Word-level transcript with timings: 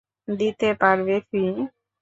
দিতে 0.31 0.69
পারবে 0.81 1.15
ফি? 1.27 1.41